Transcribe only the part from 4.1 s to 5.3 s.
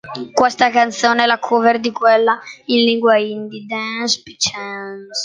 Pe Chance".